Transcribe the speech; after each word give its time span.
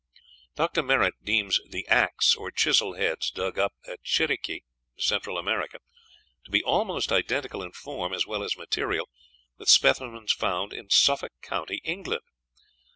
Dr. 0.55 0.81
Merritt 0.81 1.13
deems 1.23 1.59
the 1.69 1.87
axe 1.87 2.33
or 2.33 2.49
chisel 2.49 2.93
heads 2.95 3.29
dug 3.29 3.59
up 3.59 3.75
at 3.87 4.01
Chiriqui, 4.03 4.63
Central 4.97 5.37
America, 5.37 5.77
"almost 6.65 7.11
identical 7.11 7.61
in 7.61 7.71
form 7.71 8.11
as 8.11 8.25
well 8.25 8.41
as 8.41 8.57
material 8.57 9.07
with 9.59 9.69
specimens 9.69 10.33
found 10.33 10.73
in 10.73 10.89
Suffolk 10.89 11.33
County, 11.43 11.81
England." 11.83 12.23